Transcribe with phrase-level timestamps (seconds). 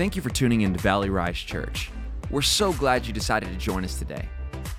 [0.00, 1.90] Thank you for tuning in to Valley Rise Church.
[2.30, 4.26] We're so glad you decided to join us today.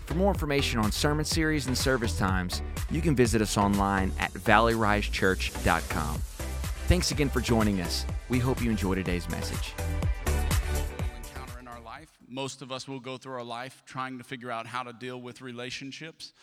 [0.07, 4.33] For more information on sermon series and service times, you can visit us online at
[4.33, 6.15] valleyrisechurch.com.
[6.87, 8.03] Thanks again for joining us.
[8.29, 9.75] We hope you enjoy today's message.
[10.25, 12.09] encounter in our life.
[12.27, 15.21] Most of us will go through our life trying to figure out how to deal
[15.21, 16.33] with relationships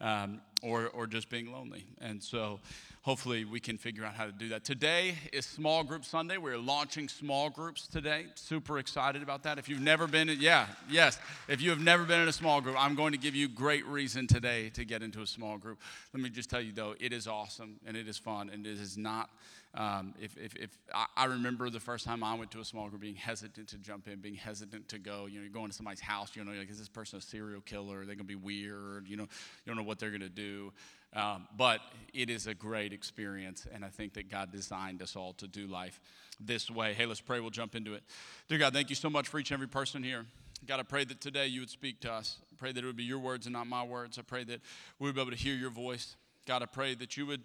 [0.00, 1.84] um, or, or just being lonely.
[2.00, 2.60] And so
[3.02, 4.64] hopefully we can figure out how to do that.
[4.64, 6.38] Today is Small Group Sunday.
[6.38, 8.26] We're launching small groups today.
[8.34, 9.58] Super excited about that.
[9.58, 11.18] If you've never been, yeah, yes.
[11.48, 13.86] If you have never been in a small group, I'm going to give you great
[13.86, 15.80] reason today to get into a small group.
[16.14, 18.80] Let me just tell you though, it is awesome and it is fun and it
[18.80, 19.30] is not
[19.74, 20.78] um, if, if, if
[21.16, 24.06] I, remember the first time I went to a small group being hesitant to jump
[24.06, 25.26] in, being hesitant to go.
[25.26, 27.60] You know, you're going to somebody's house, you know, like, is this person a serial
[27.60, 28.00] killer?
[28.00, 29.08] Are they going to be weird?
[29.08, 30.72] You know, you don't know what they're going to do.
[31.12, 31.80] Um, but
[32.12, 35.66] it is a great experience, and I think that God designed us all to do
[35.66, 36.00] life
[36.40, 36.92] this way.
[36.92, 37.40] Hey, let's pray.
[37.40, 38.02] We'll jump into it.
[38.48, 40.26] Dear God, thank you so much for each and every person here.
[40.66, 42.38] God, I pray that today you would speak to us.
[42.52, 44.18] I pray that it would be your words and not my words.
[44.18, 44.60] I pray that
[44.98, 46.16] we would be able to hear your voice.
[46.46, 47.42] God, I pray that you would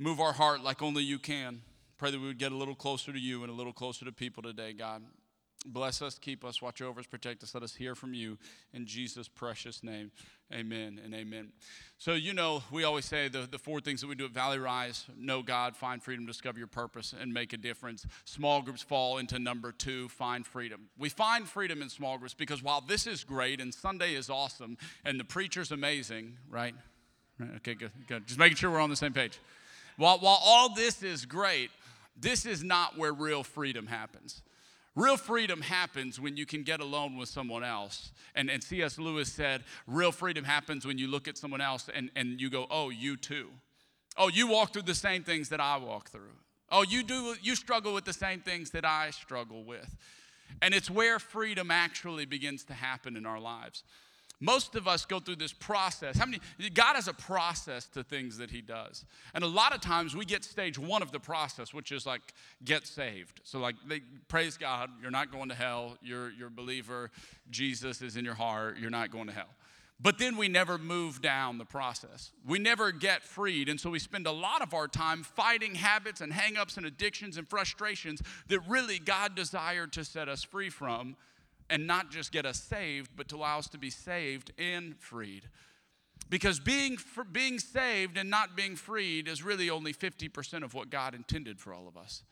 [0.00, 1.60] move our heart like only you can.
[1.98, 4.12] Pray that we would get a little closer to you and a little closer to
[4.12, 5.02] people today, God.
[5.66, 7.52] Bless us, keep us, watch over us, protect us.
[7.52, 8.38] Let us hear from you
[8.72, 10.10] in Jesus' precious name.
[10.50, 11.52] Amen and amen.
[11.98, 14.58] So, you know, we always say the, the four things that we do at Valley
[14.58, 18.06] Rise know God, find freedom, discover your purpose, and make a difference.
[18.24, 20.88] Small groups fall into number two find freedom.
[20.96, 24.78] We find freedom in small groups because while this is great and Sunday is awesome
[25.04, 26.74] and the preacher's amazing, right?
[27.56, 28.26] Okay, good, good.
[28.26, 29.38] Just making sure we're on the same page.
[30.00, 31.70] While, while all this is great,
[32.16, 34.40] this is not where real freedom happens.
[34.96, 38.10] Real freedom happens when you can get alone with someone else.
[38.34, 38.98] And, and C.S.
[38.98, 42.66] Lewis said, real freedom happens when you look at someone else and, and you go,
[42.70, 43.50] oh, you too.
[44.16, 46.32] Oh, you walk through the same things that I walk through.
[46.70, 49.94] Oh, you do you struggle with the same things that I struggle with.
[50.62, 53.84] And it's where freedom actually begins to happen in our lives.
[54.40, 56.16] Most of us go through this process.
[56.16, 56.40] How many?
[56.72, 60.24] God has a process to things that He does, and a lot of times we
[60.24, 62.22] get stage one of the process, which is like
[62.64, 63.40] get saved.
[63.44, 65.98] So like, they, praise God, you're not going to hell.
[66.02, 67.10] You're you're a believer.
[67.50, 68.78] Jesus is in your heart.
[68.78, 69.50] You're not going to hell.
[70.02, 72.32] But then we never move down the process.
[72.46, 73.68] We never get freed.
[73.68, 77.36] And so we spend a lot of our time fighting habits and hangups and addictions
[77.36, 81.16] and frustrations that really God desired to set us free from
[81.70, 85.48] and not just get us saved, but to allow us to be saved and freed.
[86.28, 86.98] Because being,
[87.32, 91.72] being saved and not being freed is really only 50% of what God intended for
[91.72, 92.22] all of us.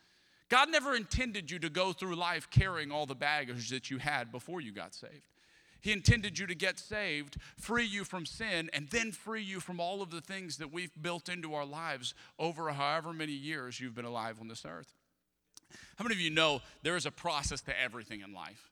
[0.49, 4.31] God never intended you to go through life carrying all the baggage that you had
[4.31, 5.27] before you got saved.
[5.81, 9.79] He intended you to get saved, free you from sin, and then free you from
[9.79, 13.95] all of the things that we've built into our lives over however many years you've
[13.95, 14.93] been alive on this earth.
[15.95, 18.68] How many of you know there is a process to everything in life?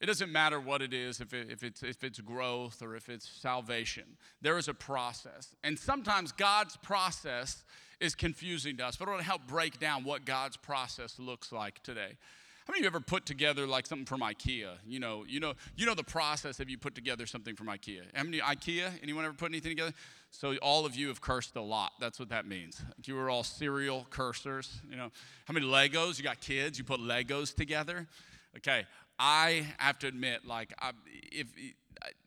[0.00, 3.08] It doesn't matter what it is, if, it, if, it's, if it's growth or if
[3.08, 4.04] it's salvation.
[4.42, 5.54] There is a process.
[5.64, 7.64] And sometimes God's process
[7.98, 11.50] is confusing to us, but I want to help break down what God's process looks
[11.50, 12.18] like today.
[12.66, 14.72] How many of you ever put together like something from IKEA?
[14.84, 18.02] You know, you know, you know the process of you put together something from IKEA.
[18.12, 18.90] How many IKEA?
[19.04, 19.92] Anyone ever put anything together?
[20.32, 21.92] So all of you have cursed a lot.
[22.00, 22.82] That's what that means.
[23.04, 24.68] You were all serial cursors.
[24.90, 25.12] You know,
[25.44, 26.18] how many Legos?
[26.18, 26.76] You got kids.
[26.76, 28.08] You put Legos together.
[28.56, 28.84] Okay,
[29.18, 30.92] I have to admit, like, I,
[31.32, 31.48] if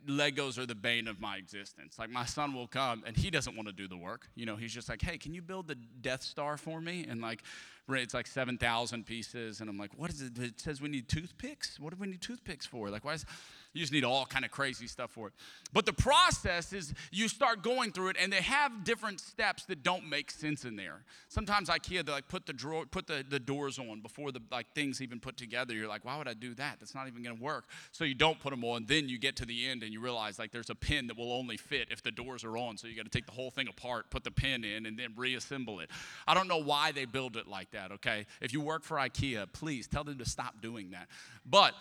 [0.07, 2.00] Legos are the bane of my existence.
[2.00, 4.27] Like, my son will come and he doesn't want to do the work.
[4.35, 7.05] You know, he's just like, hey, can you build the Death Star for me?
[7.07, 7.44] And like,
[7.88, 9.61] it's like 7,000 pieces.
[9.61, 10.38] And I'm like, what is it?
[10.38, 11.79] It says we need toothpicks?
[11.79, 12.89] What do we need toothpicks for?
[12.89, 13.25] Like, why is.
[13.74, 15.34] You just need all kind of crazy stuff for it.
[15.72, 19.84] But the process is you start going through it, and they have different steps that
[19.84, 21.03] don't make sense in there.
[21.28, 24.74] Sometimes IKEA they like put the drawer, put the, the doors on before the like
[24.74, 25.75] things even put together.
[25.75, 26.79] You're like, why would I do that?
[26.79, 27.66] That's not even going to work.
[27.91, 28.85] So you don't put them on.
[28.88, 31.31] Then you get to the end and you realize like there's a pin that will
[31.31, 32.78] only fit if the doors are on.
[32.78, 35.13] So you got to take the whole thing apart, put the pin in, and then
[35.16, 35.91] reassemble it.
[36.28, 37.91] I don't know why they build it like that.
[37.91, 41.08] Okay, if you work for IKEA, please tell them to stop doing that.
[41.46, 41.76] But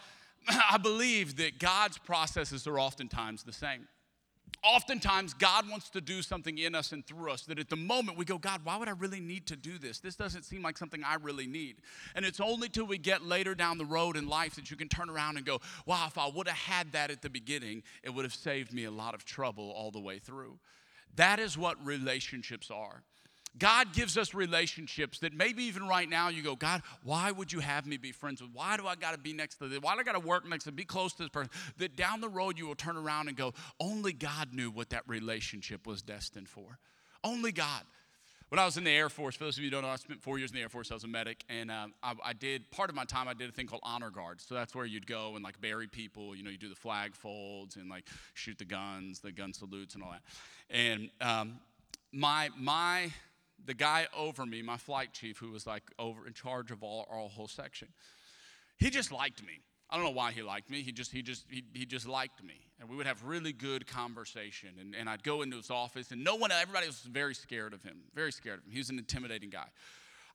[0.70, 3.88] I believe that God's processes are oftentimes the same.
[4.64, 8.18] Oftentimes, God wants to do something in us and through us that at the moment
[8.18, 10.00] we go, God, why would I really need to do this?
[10.00, 11.76] This doesn't seem like something I really need.
[12.16, 14.88] And it's only till we get later down the road in life that you can
[14.88, 18.10] turn around and go, wow, if I would have had that at the beginning, it
[18.10, 20.58] would have saved me a lot of trouble all the way through.
[21.14, 23.02] That is what relationships are.
[23.58, 27.60] God gives us relationships that maybe even right now you go, God, why would you
[27.60, 28.50] have me be friends with?
[28.52, 29.80] Why do I got to be next to this?
[29.80, 31.50] Why do I got to work next to, be close to this person?
[31.78, 35.02] That down the road you will turn around and go, only God knew what that
[35.06, 36.78] relationship was destined for.
[37.24, 37.82] Only God.
[38.48, 39.96] When I was in the Air Force, for those of you who don't know, I
[39.96, 40.90] spent four years in the Air Force.
[40.90, 43.28] I was a medic, and um, I, I, did part of my time.
[43.28, 44.40] I did a thing called honor guard.
[44.40, 46.34] So that's where you'd go and like bury people.
[46.34, 49.94] You know, you do the flag folds and like shoot the guns, the gun salutes,
[49.96, 50.22] and all that.
[50.70, 51.60] And um,
[52.10, 53.12] my my
[53.64, 57.06] the guy over me, my flight chief, who was like over in charge of all
[57.10, 57.88] our whole section,
[58.78, 59.60] he just liked me.
[59.90, 60.82] I don't know why he liked me.
[60.82, 62.60] He just, he just, he, he just liked me.
[62.78, 64.70] And we would have really good conversation.
[64.78, 67.82] And, and I'd go into his office, and no one, everybody was very scared of
[67.82, 68.72] him, very scared of him.
[68.72, 69.68] He was an intimidating guy.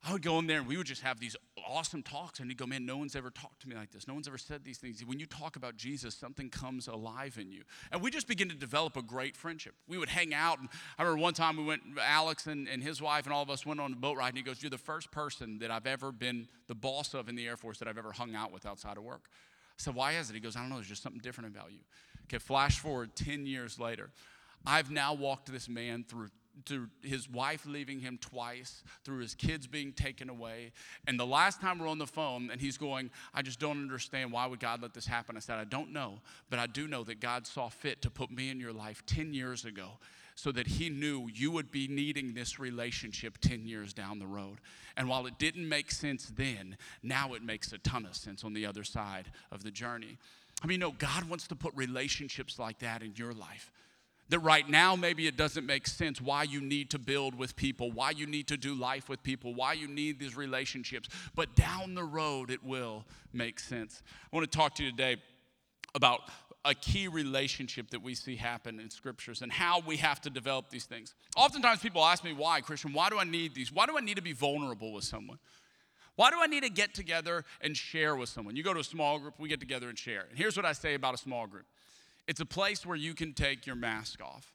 [0.06, 1.34] I would go in there and we would just have these
[1.66, 2.38] awesome talks.
[2.38, 4.06] And he'd go, Man, no one's ever talked to me like this.
[4.06, 5.02] No one's ever said these things.
[5.04, 7.62] When you talk about Jesus, something comes alive in you.
[7.90, 9.74] And we just begin to develop a great friendship.
[9.88, 10.58] We would hang out.
[10.58, 10.68] And
[10.98, 13.64] I remember one time we went, Alex and, and his wife and all of us
[13.64, 14.28] went on a boat ride.
[14.28, 17.34] And he goes, You're the first person that I've ever been the boss of in
[17.34, 19.28] the Air Force that I've ever hung out with outside of work.
[19.30, 20.34] I said, Why is it?
[20.34, 20.76] He goes, I don't know.
[20.76, 21.80] There's just something different about you.
[22.24, 24.10] Okay, flash forward 10 years later.
[24.66, 26.28] I've now walked this man through
[26.66, 30.72] through his wife leaving him twice, through his kids being taken away.
[31.06, 34.32] And the last time we're on the phone, and he's going, I just don't understand
[34.32, 35.36] why would God let this happen.
[35.36, 36.20] I said, I don't know,
[36.50, 39.34] but I do know that God saw fit to put me in your life 10
[39.34, 39.98] years ago
[40.34, 44.58] so that he knew you would be needing this relationship 10 years down the road.
[44.96, 48.52] And while it didn't make sense then, now it makes a ton of sense on
[48.52, 50.18] the other side of the journey.
[50.62, 53.70] I mean, no, God wants to put relationships like that in your life.
[54.30, 57.92] That right now, maybe it doesn't make sense why you need to build with people,
[57.92, 61.08] why you need to do life with people, why you need these relationships.
[61.34, 64.02] But down the road, it will make sense.
[64.32, 65.16] I want to talk to you today
[65.94, 66.20] about
[66.64, 70.70] a key relationship that we see happen in scriptures and how we have to develop
[70.70, 71.14] these things.
[71.36, 72.94] Oftentimes people ask me, why, Christian?
[72.94, 73.70] Why do I need these?
[73.70, 75.38] Why do I need to be vulnerable with someone?
[76.16, 78.56] Why do I need to get together and share with someone?
[78.56, 80.26] You go to a small group, we get together and share.
[80.30, 81.66] And here's what I say about a small group
[82.26, 84.54] it's a place where you can take your mask off.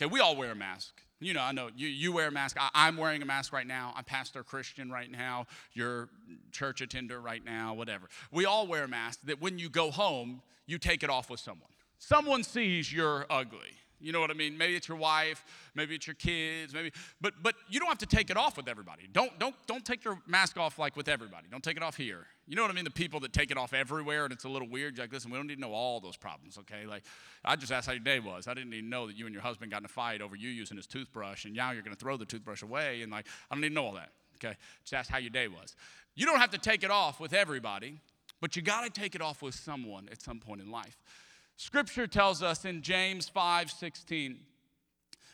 [0.00, 1.02] Okay, we all wear a mask.
[1.20, 2.56] You know, I know you, you wear a mask.
[2.58, 3.92] I, am wearing a mask right now.
[3.94, 5.46] I'm Pastor Christian right now.
[5.74, 6.08] You're
[6.50, 8.08] church attender right now, whatever.
[8.32, 11.40] We all wear a mask that when you go home, you take it off with
[11.40, 11.68] someone.
[11.98, 13.76] Someone sees you're ugly.
[14.00, 14.56] You know what I mean?
[14.56, 15.44] Maybe it's your wife,
[15.74, 18.68] maybe it's your kids, maybe but but you don't have to take it off with
[18.68, 19.08] everybody.
[19.12, 21.46] Don't don't don't take your mask off like with everybody.
[21.50, 22.26] Don't take it off here.
[22.46, 22.84] You know what I mean?
[22.84, 24.96] The people that take it off everywhere and it's a little weird.
[24.96, 26.84] You're like, listen, we don't need to know all those problems, okay?
[26.84, 27.04] Like,
[27.44, 28.48] I just asked how your day was.
[28.48, 30.48] I didn't even know that you and your husband got in a fight over you
[30.48, 33.60] using his toothbrush, and now you're gonna throw the toothbrush away, and like, I don't
[33.60, 34.10] need to know all that.
[34.42, 34.56] Okay.
[34.82, 35.76] Just ask how your day was.
[36.16, 38.00] You don't have to take it off with everybody,
[38.40, 40.96] but you gotta take it off with someone at some point in life.
[41.60, 44.38] Scripture tells us in James 5 16,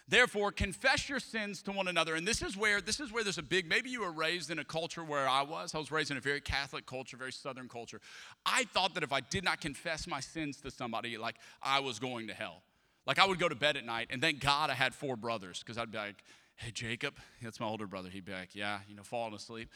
[0.08, 2.16] Therefore, confess your sins to one another.
[2.16, 3.68] And this is where this is where there's a big.
[3.68, 5.72] Maybe you were raised in a culture where I was.
[5.72, 8.00] I was raised in a very Catholic culture, very Southern culture.
[8.44, 12.00] I thought that if I did not confess my sins to somebody, like I was
[12.00, 12.62] going to hell.
[13.06, 15.60] Like I would go to bed at night, and thank God I had four brothers,
[15.60, 16.24] because I'd be like,
[16.56, 18.08] "Hey, Jacob," that's my older brother.
[18.08, 19.68] He'd be like, "Yeah, you know, falling asleep."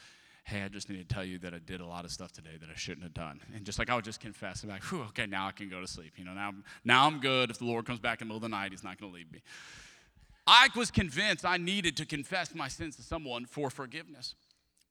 [0.43, 2.57] Hey, I just need to tell you that I did a lot of stuff today
[2.59, 3.39] that I shouldn't have done.
[3.55, 5.79] And just like I would just confess, I'm like, Whew, okay, now I can go
[5.79, 6.13] to sleep.
[6.17, 6.53] You know, now,
[6.83, 7.49] now I'm good.
[7.49, 9.15] If the Lord comes back in the middle of the night, he's not going to
[9.15, 9.41] leave me.
[10.47, 14.35] I was convinced I needed to confess my sins to someone for forgiveness.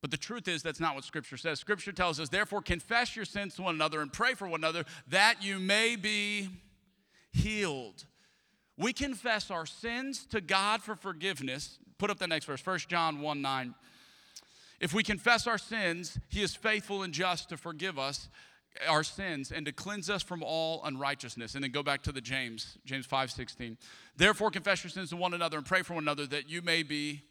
[0.01, 1.61] But the truth is, that's not what Scripture says.
[1.61, 4.85] Scripture tells us, therefore, confess your sins to one another and pray for one another
[5.09, 6.49] that you may be
[7.33, 8.07] healed.
[8.79, 11.79] We confess our sins to God for forgiveness.
[11.99, 13.75] Put up the next verse, 1 John 1 9.
[14.81, 18.29] If we confess our sins, he is faithful and just to forgive us
[18.89, 21.55] our sins and to cleanse us from all unrighteousness.
[21.55, 23.77] And then go back to the James, James 5 16.
[24.17, 26.83] Therefore, confess your sins to one another and pray for one another that you may
[26.83, 27.23] be.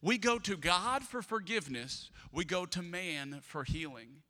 [0.00, 4.22] We go to God for forgiveness, we go to man for healing.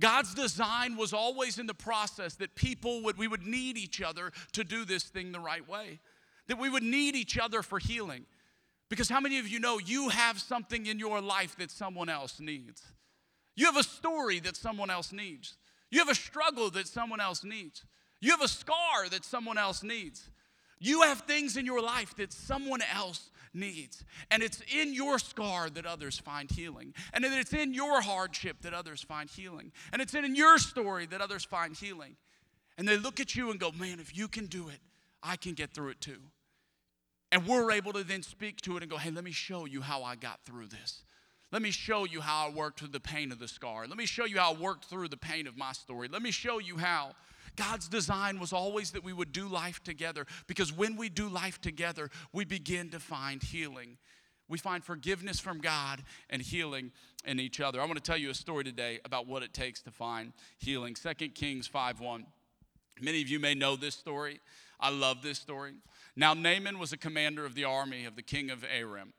[0.00, 4.32] God's design was always in the process that people would, we would need each other
[4.52, 6.00] to do this thing the right way,
[6.48, 8.24] that we would need each other for healing.
[8.92, 12.38] Because how many of you know you have something in your life that someone else
[12.38, 12.82] needs?
[13.56, 15.56] You have a story that someone else needs.
[15.90, 17.86] You have a struggle that someone else needs.
[18.20, 20.28] You have a scar that someone else needs.
[20.78, 24.04] You have things in your life that someone else needs.
[24.30, 26.92] And it's in your scar that others find healing.
[27.14, 29.72] And it's in your hardship that others find healing.
[29.94, 32.16] And it's in your story that others find healing.
[32.76, 34.80] And they look at you and go, man, if you can do it,
[35.22, 36.18] I can get through it too.
[37.32, 39.80] And we're able to then speak to it and go, hey, let me show you
[39.80, 41.02] how I got through this.
[41.50, 43.86] Let me show you how I worked through the pain of the scar.
[43.86, 46.08] Let me show you how I worked through the pain of my story.
[46.08, 47.14] Let me show you how.
[47.56, 51.60] God's design was always that we would do life together because when we do life
[51.60, 53.98] together, we begin to find healing.
[54.48, 56.92] We find forgiveness from God and healing
[57.24, 57.80] in each other.
[57.80, 60.94] I want to tell you a story today about what it takes to find healing.
[60.94, 62.24] 2 Kings 5:1.
[63.00, 64.40] Many of you may know this story.
[64.78, 65.72] I love this story.
[66.16, 69.12] Now, Naaman was a commander of the army of the king of Aram.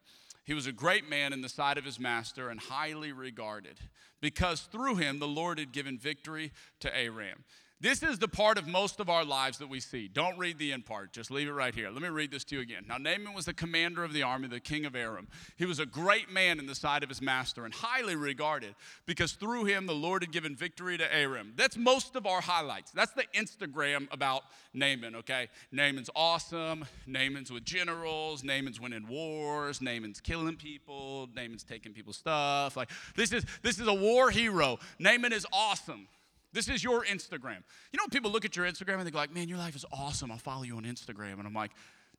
[0.45, 3.79] He was a great man in the sight of his master and highly regarded,
[4.21, 6.51] because through him the Lord had given victory
[6.81, 7.45] to Aram.
[7.83, 10.07] This is the part of most of our lives that we see.
[10.07, 11.89] Don't read the end part, just leave it right here.
[11.89, 12.85] Let me read this to you again.
[12.87, 15.27] Now, Naaman was the commander of the army, the king of Aram.
[15.57, 18.75] He was a great man in the sight of his master and highly regarded
[19.05, 21.51] because through him the Lord had given victory to Aram.
[21.57, 22.91] That's most of our highlights.
[22.91, 25.49] That's the Instagram about Naaman, okay?
[25.73, 26.85] Naaman's awesome.
[27.05, 28.45] Naaman's with generals.
[28.45, 29.81] Naaman's winning wars.
[29.81, 31.27] Naaman's killing people.
[31.35, 32.77] Naaman's taking people's stuff.
[32.77, 34.79] Like, this is, this is a war hero.
[34.99, 36.07] Naaman is awesome.
[36.53, 37.63] This is your Instagram.
[37.91, 39.85] You know, people look at your Instagram and they go like, man, your life is
[39.91, 40.31] awesome.
[40.31, 41.39] I'll follow you on Instagram.
[41.39, 41.71] And I'm like,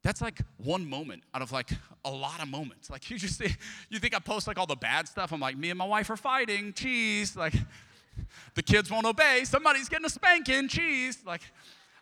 [0.03, 1.71] that's like one moment out of like
[2.05, 2.91] a lot of moments.
[2.91, 3.41] Like you just
[3.89, 5.33] you think I post like all the bad stuff.
[5.33, 7.37] I'm like, me and my wife are fighting, cheese.
[7.37, 7.55] Like
[8.55, 9.43] the kids won't obey.
[9.45, 11.19] Somebody's getting a spanking, cheese.
[11.27, 11.43] Like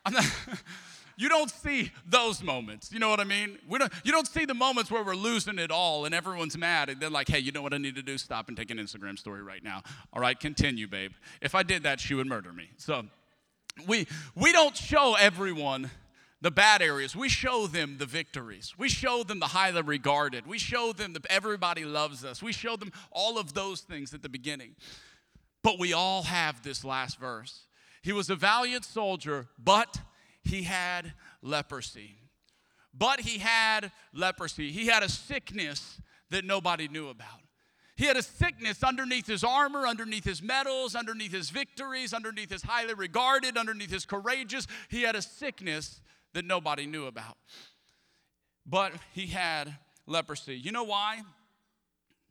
[0.04, 0.24] I'm not
[1.22, 2.90] you don't see those moments.
[2.90, 3.56] You know what I mean?
[3.68, 6.88] We don't, you don't see the moments where we're losing it all and everyone's mad
[6.88, 8.18] and they're like, hey, you know what I need to do?
[8.18, 9.82] Stop and take an Instagram story right now.
[10.12, 11.12] All right, continue, babe.
[11.40, 12.70] If I did that, she would murder me.
[12.76, 13.04] So
[13.86, 15.92] we, we don't show everyone
[16.40, 17.14] the bad areas.
[17.14, 18.74] We show them the victories.
[18.76, 20.44] We show them the highly regarded.
[20.44, 22.42] We show them that everybody loves us.
[22.42, 24.74] We show them all of those things at the beginning.
[25.62, 27.60] But we all have this last verse.
[28.02, 30.00] He was a valiant soldier, but
[30.44, 32.16] he had leprosy.
[32.94, 34.70] But he had leprosy.
[34.70, 37.40] He had a sickness that nobody knew about.
[37.96, 42.62] He had a sickness underneath his armor, underneath his medals, underneath his victories, underneath his
[42.62, 44.66] highly regarded, underneath his courageous.
[44.88, 46.00] He had a sickness
[46.32, 47.36] that nobody knew about.
[48.66, 50.56] But he had leprosy.
[50.56, 51.22] You know why?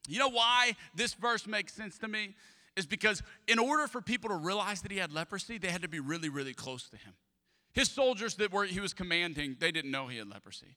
[0.08, 2.36] You know why this verse makes sense to me?
[2.76, 5.90] Is because in order for people to realize that he had leprosy, they had to
[5.90, 7.14] be really, really close to him.
[7.74, 10.76] His soldiers that were he was commanding, they didn't know he had leprosy.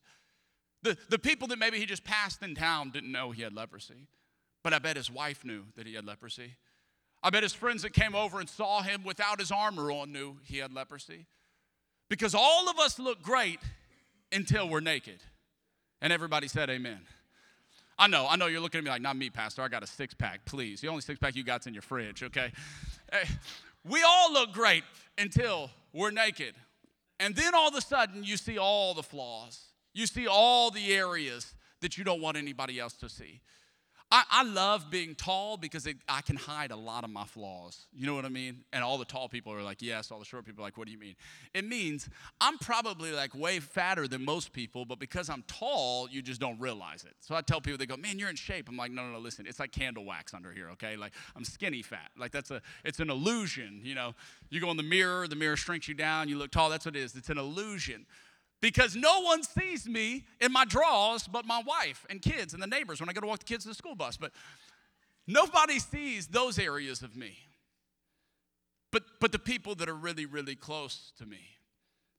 [0.82, 4.06] The, the people that maybe he just passed in town didn't know he had leprosy.
[4.62, 6.56] But I bet his wife knew that he had leprosy.
[7.22, 10.36] I bet his friends that came over and saw him without his armor on knew
[10.44, 11.26] he had leprosy.
[12.10, 13.60] Because all of us look great
[14.30, 15.22] until we're naked.
[16.02, 17.00] And everybody said amen.
[17.98, 19.62] I know, I know you're looking at me like, not me, Pastor.
[19.62, 20.80] I got a six pack, please.
[20.80, 22.52] The only six pack you got's in your fridge, okay?
[23.10, 23.28] Hey,
[23.88, 24.84] we all look great
[25.16, 26.54] until we're naked.
[27.21, 29.61] And then all of a sudden, you see all the flaws.
[29.92, 33.40] You see all the areas that you don't want anybody else to see.
[34.14, 37.88] I, I love being tall because it, I can hide a lot of my flaws.
[37.92, 38.59] You know what I mean?
[38.73, 40.12] And all the tall people are like, yes.
[40.12, 41.16] All the short people are like, what do you mean?
[41.52, 42.09] It means
[42.40, 46.61] I'm probably like way fatter than most people, but because I'm tall, you just don't
[46.61, 47.14] realize it.
[47.23, 48.68] So I tell people, they go, man, you're in shape.
[48.68, 50.94] I'm like, no, no, no, listen, it's like candle wax under here, okay?
[50.94, 52.11] Like I'm skinny fat.
[52.16, 54.14] Like that's a, it's an illusion, you know?
[54.49, 56.71] You go in the mirror, the mirror shrinks you down, you look tall.
[56.71, 57.16] That's what it is.
[57.16, 58.06] It's an illusion
[58.64, 62.66] because no one sees me in my drawers but my wife and kids and the
[62.66, 64.16] neighbors when I go to walk the kids to the school bus.
[64.16, 64.33] But
[65.26, 67.37] nobody sees those areas of me.
[68.90, 71.40] But, but the people that are really, really close to me.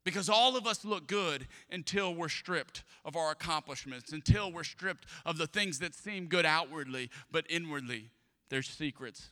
[0.03, 5.07] Because all of us look good until we're stripped of our accomplishments, until we're stripped
[5.25, 8.11] of the things that seem good outwardly, but inwardly,
[8.51, 9.31] there's secrets.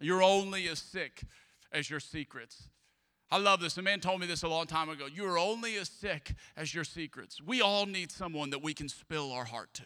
[0.00, 1.22] You're only as sick
[1.72, 2.68] as your secrets.
[3.34, 3.76] I love this.
[3.78, 5.06] A man told me this a long time ago.
[5.12, 7.42] You are only as sick as your secrets.
[7.42, 9.82] We all need someone that we can spill our heart to.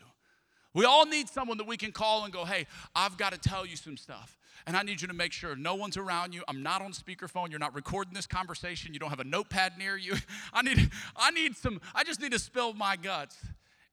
[0.75, 3.65] We all need someone that we can call and go, hey, I've got to tell
[3.65, 4.37] you some stuff.
[4.67, 6.43] And I need you to make sure no one's around you.
[6.47, 7.49] I'm not on speakerphone.
[7.49, 8.93] You're not recording this conversation.
[8.93, 10.17] You don't have a notepad near you.
[10.53, 13.39] I need, I need some, I just need to spill my guts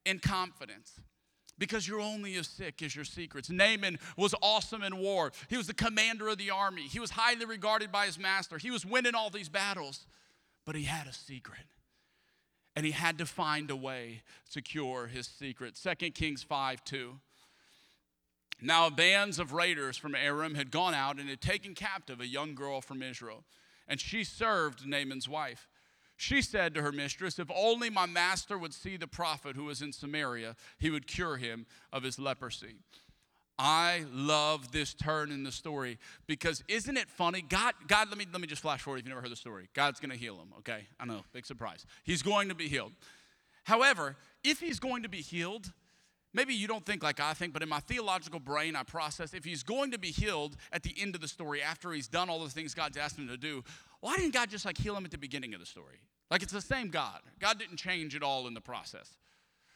[0.03, 0.99] in confidence
[1.57, 3.49] because you're only as sick as your secrets.
[3.49, 5.31] Naaman was awesome in war.
[5.49, 6.83] He was the commander of the army.
[6.83, 8.57] He was highly regarded by his master.
[8.57, 10.05] He was winning all these battles,
[10.65, 11.65] but he had a secret.
[12.75, 14.21] And he had to find a way
[14.51, 15.79] to cure his secret.
[15.81, 17.19] 2 Kings 5 2.
[18.61, 22.55] Now, bands of raiders from Aram had gone out and had taken captive a young
[22.55, 23.43] girl from Israel,
[23.87, 25.67] and she served Naaman's wife.
[26.17, 29.81] She said to her mistress, If only my master would see the prophet who is
[29.81, 32.75] in Samaria, he would cure him of his leprosy.
[33.57, 37.41] I love this turn in the story because isn't it funny?
[37.41, 39.69] God, God, let me let me just flash forward if you never heard the story.
[39.73, 40.87] God's gonna heal him, okay?
[40.99, 41.85] I know, big surprise.
[42.03, 42.91] He's going to be healed.
[43.63, 45.71] However, if he's going to be healed,
[46.35, 49.45] maybe you don't think like I think, but in my theological brain, I process if
[49.45, 52.43] he's going to be healed at the end of the story, after he's done all
[52.43, 53.63] the things God's asked him to do,
[54.01, 56.01] why didn't God just like heal him at the beginning of the story?
[56.29, 57.21] Like it's the same God.
[57.39, 59.09] God didn't change at all in the process.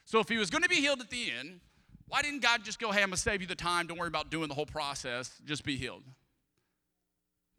[0.05, 1.61] So if he was going to be healed at the end,
[2.07, 3.87] why didn't God just go, hey, I'm going to save you the time.
[3.87, 5.31] Don't worry about doing the whole process.
[5.45, 6.03] Just be healed.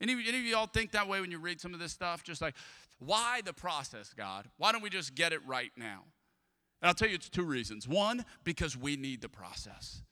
[0.01, 2.25] Any, any of y'all think that way when you read some of this stuff?
[2.25, 2.55] Just like,
[2.99, 4.49] why the process, God?
[4.57, 6.03] Why don't we just get it right now?
[6.81, 7.87] And I'll tell you it's two reasons.
[7.87, 10.03] One, because we need the process.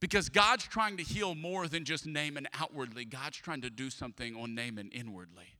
[0.00, 4.36] Because God's trying to heal more than just Naaman outwardly, God's trying to do something
[4.36, 5.58] on Naaman inwardly.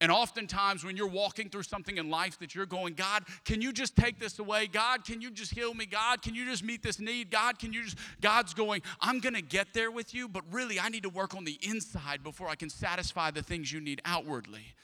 [0.00, 3.72] And oftentimes, when you're walking through something in life that you're going, God, can you
[3.72, 4.66] just take this away?
[4.66, 5.86] God, can you just heal me?
[5.86, 7.30] God, can you just meet this need?
[7.30, 7.96] God, can you just.
[8.20, 11.34] God's going, I'm going to get there with you, but really, I need to work
[11.34, 14.74] on the inside before I can satisfy the things you need outwardly.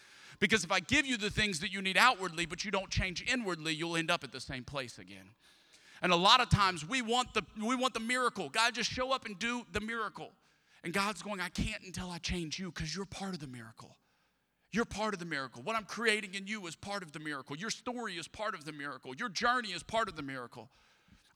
[0.41, 3.25] Because if I give you the things that you need outwardly, but you don't change
[3.31, 5.35] inwardly, you'll end up at the same place again.
[6.03, 8.49] And a lot of times we want the we want the miracle.
[8.49, 10.33] God just show up and do the miracle.
[10.83, 13.97] And God's going, I can't until I change you because you're part of the miracle.
[14.73, 15.63] You're part of the miracle.
[15.63, 17.57] What I'm creating in you is part of the miracle.
[17.57, 19.15] Your story is part of the miracle.
[19.15, 20.71] Your journey is part of the miracle.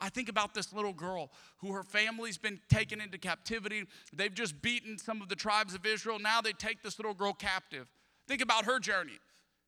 [0.01, 3.85] I think about this little girl who her family's been taken into captivity.
[4.13, 6.19] They've just beaten some of the tribes of Israel.
[6.19, 7.89] Now they take this little girl captive.
[8.27, 9.19] Think about her journey.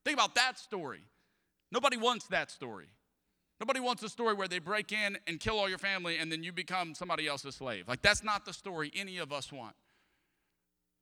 [0.05, 1.01] Think about that story.
[1.73, 2.87] Nobody wants that story.
[3.61, 6.43] Nobody wants a story where they break in and kill all your family and then
[6.43, 7.89] you become somebody else's slave.
[7.89, 9.75] Like, that's not the story any of us want.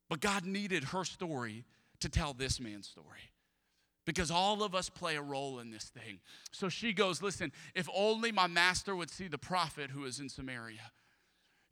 [0.09, 1.65] But God needed her story
[2.01, 3.31] to tell this man's story
[4.07, 6.21] because all of us play a role in this thing.
[6.53, 10.29] So she goes, Listen, if only my master would see the prophet who is in
[10.29, 10.93] Samaria.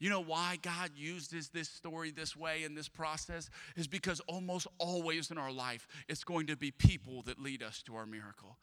[0.03, 3.49] You know why God uses this story this way in this process?
[3.77, 7.85] Is because almost always in our life, it's going to be people that lead us
[7.85, 8.59] to our miracle.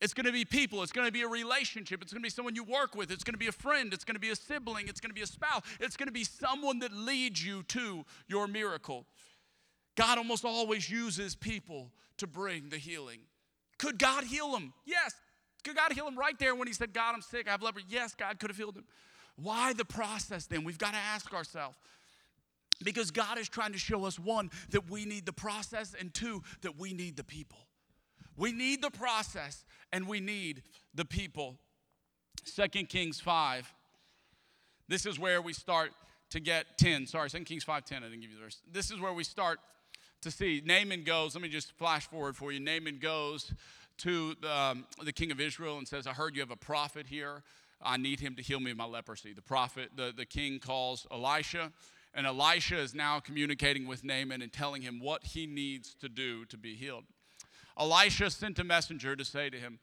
[0.00, 0.82] It's going to be people.
[0.82, 2.02] It's going to be a relationship.
[2.02, 3.12] It's going to be someone you work with.
[3.12, 3.94] It's going to be a friend.
[3.94, 4.88] It's going to be a sibling.
[4.88, 5.62] It's going to be a spouse.
[5.78, 9.06] It's going to be someone that leads you to your miracle.
[9.96, 13.20] God almost always uses people to bring the healing.
[13.78, 14.72] Could God heal him?
[14.84, 15.14] Yes.
[15.62, 17.86] Could God heal him right there when he said, God, I'm sick, I have leprosy?
[17.88, 18.84] Yes, God could have healed him.
[19.36, 20.64] Why the process then?
[20.64, 21.76] We've got to ask ourselves.
[22.84, 26.42] Because God is trying to show us one, that we need the process, and two,
[26.62, 27.58] that we need the people.
[28.36, 30.62] We need the process and we need
[30.94, 31.58] the people.
[32.44, 33.72] Second Kings 5.
[34.88, 35.92] This is where we start
[36.30, 37.06] to get 10.
[37.06, 38.02] Sorry, Second Kings 5 10.
[38.02, 38.62] I didn't give you the verse.
[38.70, 39.60] This is where we start
[40.22, 40.62] to see.
[40.64, 42.60] Naaman goes, let me just flash forward for you.
[42.60, 43.52] Naaman goes
[43.98, 47.42] to um, the king of Israel and says, I heard you have a prophet here
[47.84, 49.32] I need him to heal me of my leprosy.
[49.32, 51.72] The prophet, the, the king calls Elisha,
[52.14, 56.44] and Elisha is now communicating with Naaman and telling him what he needs to do
[56.46, 57.04] to be healed.
[57.78, 59.78] Elisha sent a messenger to say to him,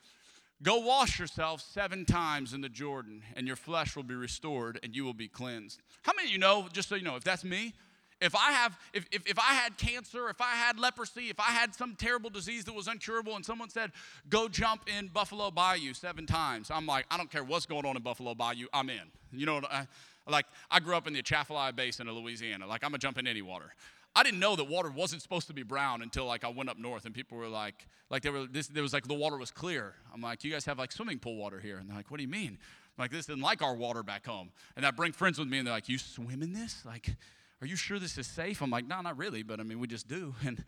[0.61, 4.93] Go wash yourself seven times in the Jordan, and your flesh will be restored, and
[4.93, 5.81] you will be cleansed.
[6.03, 7.73] How many of you know, just so you know, if that's me,
[8.21, 11.51] if I have, if, if, if I had cancer, if I had leprosy, if I
[11.51, 13.91] had some terrible disease that was incurable, and someone said,
[14.29, 17.95] go jump in Buffalo Bayou seven times, I'm like, I don't care what's going on
[17.95, 19.01] in Buffalo Bayou, I'm in.
[19.31, 19.87] You know, I,
[20.27, 22.67] like I grew up in the Atchafalaya Basin of Louisiana.
[22.67, 23.73] Like I'm gonna jump in any water.
[24.15, 26.77] I didn't know that water wasn't supposed to be brown until like I went up
[26.77, 29.51] north and people were like, like they were this there was like the water was
[29.51, 29.93] clear.
[30.13, 32.23] I'm like, you guys have like swimming pool water here, and they're like, what do
[32.23, 32.57] you mean?
[32.97, 34.51] I'm like this isn't like our water back home.
[34.75, 36.83] And I bring friends with me, and they're like, you swim in this?
[36.85, 37.15] Like,
[37.61, 38.61] are you sure this is safe?
[38.61, 40.33] I'm like, No, not really, but I mean, we just do.
[40.45, 40.63] And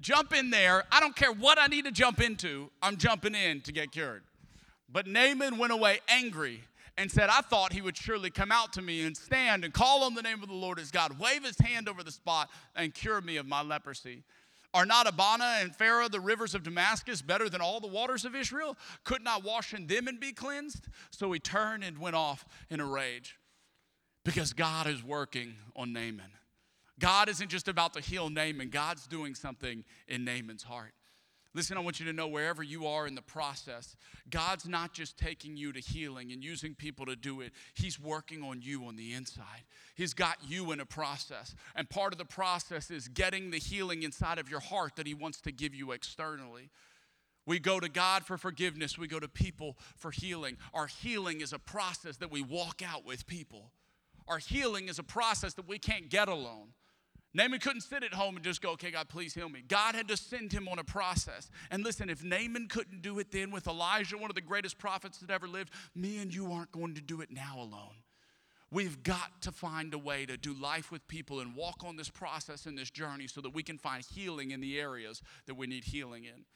[0.00, 0.84] jump in there.
[0.90, 4.24] I don't care what I need to jump into, I'm jumping in to get cured.
[4.90, 6.64] But Naaman went away angry
[6.98, 10.02] and said, I thought he would surely come out to me and stand and call
[10.04, 12.92] on the name of the Lord his God, wave his hand over the spot, and
[12.92, 14.24] cure me of my leprosy.
[14.74, 18.34] Are not Abana and Pharpar, the rivers of Damascus, better than all the waters of
[18.34, 18.76] Israel?
[19.04, 20.88] Could not wash in them and be cleansed?
[21.10, 23.36] So he turned and went off in a rage
[24.24, 26.30] because God is working on Naaman.
[26.98, 30.92] God isn't just about to heal Naaman, God's doing something in Naaman's heart.
[31.54, 33.94] Listen, I want you to know wherever you are in the process,
[34.30, 37.52] God's not just taking you to healing and using people to do it.
[37.74, 39.64] He's working on you on the inside.
[39.94, 41.54] He's got you in a process.
[41.76, 45.12] And part of the process is getting the healing inside of your heart that He
[45.12, 46.70] wants to give you externally.
[47.44, 50.56] We go to God for forgiveness, we go to people for healing.
[50.72, 53.72] Our healing is a process that we walk out with people.
[54.32, 56.68] Our healing is a process that we can't get alone.
[57.34, 59.62] Naaman couldn't sit at home and just go, okay, God, please heal me.
[59.68, 61.50] God had to send him on a process.
[61.70, 65.18] And listen, if Naaman couldn't do it then with Elijah, one of the greatest prophets
[65.18, 68.00] that ever lived, me and you aren't going to do it now alone.
[68.70, 72.08] We've got to find a way to do life with people and walk on this
[72.08, 75.66] process and this journey so that we can find healing in the areas that we
[75.66, 76.46] need healing in.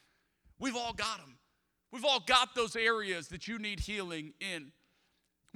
[0.59, 1.37] We've all got them.
[1.93, 4.73] We've all got those areas that you need healing in.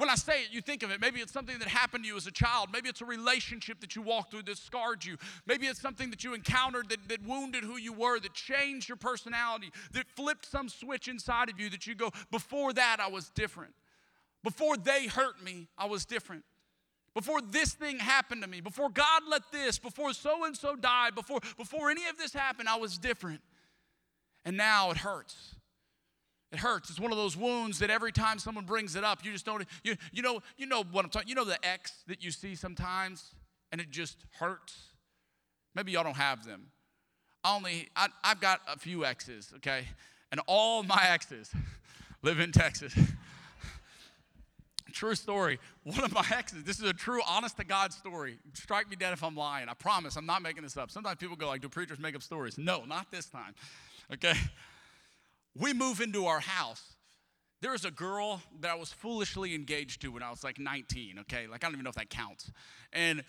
[0.00, 0.98] When I say it, you think of it.
[0.98, 2.70] Maybe it's something that happened to you as a child.
[2.72, 5.18] Maybe it's a relationship that you walked through that scarred you.
[5.44, 8.96] Maybe it's something that you encountered that, that wounded who you were, that changed your
[8.96, 13.28] personality, that flipped some switch inside of you that you go, before that, I was
[13.28, 13.74] different.
[14.42, 16.44] Before they hurt me, I was different.
[17.12, 21.14] Before this thing happened to me, before God let this, before so and so died,
[21.14, 23.42] before, before any of this happened, I was different.
[24.46, 25.56] And now it hurts.
[26.52, 26.90] It hurts.
[26.90, 29.64] It's one of those wounds that every time someone brings it up, you just don't,
[29.84, 32.54] you, you know, you know what I'm talking, you know the X that you see
[32.56, 33.34] sometimes
[33.70, 34.74] and it just hurts?
[35.74, 36.66] Maybe y'all don't have them.
[37.44, 39.84] I only, I, I've got a few X's, okay?
[40.32, 41.50] And all my X's
[42.22, 42.98] live in Texas.
[44.92, 45.58] True story.
[45.84, 48.38] One of my exes, this is a true, honest to God story.
[48.54, 49.68] Strike me dead if I'm lying.
[49.68, 50.90] I promise, I'm not making this up.
[50.90, 52.58] Sometimes people go like, do preachers make up stories?
[52.58, 53.54] No, not this time.
[54.12, 54.34] Okay?
[55.58, 56.82] We move into our house.
[57.60, 61.18] There was a girl that I was foolishly engaged to when I was like 19,
[61.20, 61.46] okay?
[61.46, 62.50] Like, I don't even know if that counts.
[62.92, 63.22] And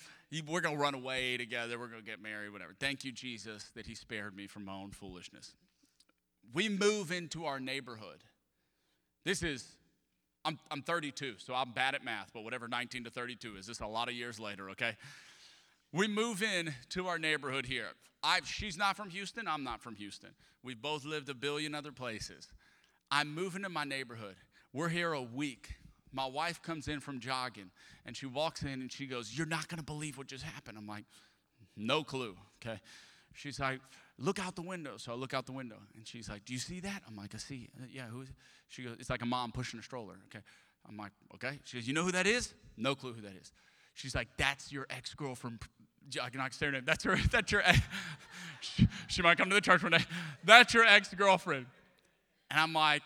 [0.47, 2.73] we're gonna run away together, we're gonna get married, whatever.
[2.79, 5.53] Thank you, Jesus, that He spared me from my own foolishness.
[6.53, 8.23] We move into our neighborhood.
[9.25, 9.67] This is,
[10.45, 13.81] I'm, I'm 32, so I'm bad at math, but whatever 19 to 32 is, this
[13.81, 14.95] a lot of years later, okay?
[15.93, 17.87] We move in to our neighborhood here.
[18.23, 20.29] I've, she's not from Houston, I'm not from Houston.
[20.63, 22.47] We've both lived a billion other places.
[23.09, 24.35] I'm moving to my neighborhood.
[24.73, 25.75] We're here a week.
[26.13, 27.71] My wife comes in from jogging
[28.05, 30.77] and she walks in and she goes, You're not gonna believe what just happened.
[30.77, 31.03] I'm like,
[31.75, 32.79] No clue, okay?
[33.33, 33.79] She's like,
[34.17, 34.97] Look out the window.
[34.97, 37.01] So I look out the window and she's like, Do you see that?
[37.07, 37.69] I'm like, I see.
[37.91, 38.35] Yeah, who is it?
[38.69, 40.43] She goes, It's like a mom pushing a stroller, okay?
[40.87, 41.59] I'm like, Okay.
[41.65, 42.53] She goes, You know who that is?
[42.77, 43.51] No clue who that is.
[43.93, 45.59] She's like, That's your ex girlfriend
[46.21, 46.83] I cannot say her name.
[46.85, 47.15] That's her.
[47.31, 47.61] That's your.
[47.63, 47.79] Ex.
[49.07, 50.05] she might come to the church one day.
[50.43, 51.65] That's your ex girlfriend,
[52.49, 53.03] and I'm like,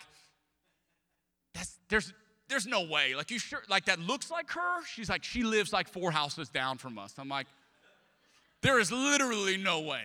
[1.54, 2.14] that's there's
[2.50, 3.16] there's no way.
[3.16, 3.64] Like you sure?
[3.70, 4.84] Like that looks like her.
[4.86, 7.14] She's like she lives like four houses down from us.
[7.18, 7.48] I'm like,
[8.62, 10.04] there is literally no way.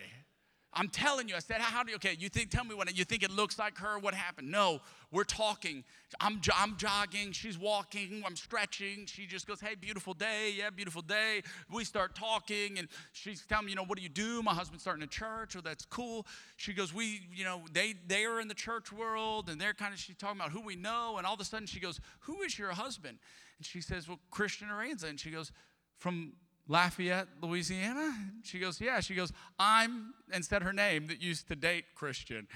[0.72, 3.04] I'm telling you, I said, how, do you, okay, you think, tell me what, you
[3.04, 4.50] think it looks like her, what happened?
[4.50, 4.80] No,
[5.10, 5.82] we're talking.
[6.20, 9.06] I'm, I'm jogging, she's walking, I'm stretching.
[9.06, 11.42] She just goes, hey, beautiful day, yeah, beautiful day.
[11.72, 14.42] We start talking, and she's telling me, you know, what do you do?
[14.42, 16.24] My husband's starting a church, oh, that's cool.
[16.56, 19.92] She goes, we, you know, they, they are in the church world, and they're kind
[19.92, 22.42] of, she's talking about who we know, and all of a sudden she goes, who
[22.42, 23.18] is your husband?
[23.58, 25.08] And she says, well, Christian Aranza.
[25.10, 25.52] And she goes,
[25.98, 26.32] from
[26.68, 28.14] Lafayette, Louisiana?
[28.42, 29.00] She goes, Yeah.
[29.00, 32.46] She goes, I'm, said her name that used to date Christian.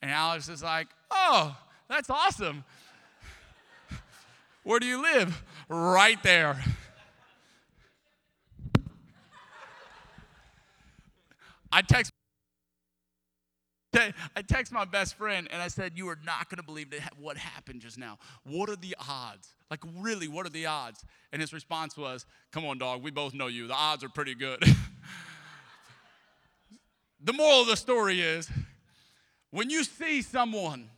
[0.00, 1.56] And Alex is like, Oh,
[1.88, 2.64] that's awesome.
[4.62, 5.42] Where do you live?
[5.68, 6.62] Right there.
[11.70, 12.13] I text
[13.94, 17.36] I text my best friend and I said, You are not going to believe what
[17.36, 18.18] happened just now.
[18.44, 19.54] What are the odds?
[19.70, 21.04] Like, really, what are the odds?
[21.32, 23.66] And his response was, Come on, dog, we both know you.
[23.66, 24.62] The odds are pretty good.
[27.22, 28.50] the moral of the story is
[29.50, 30.90] when you see someone,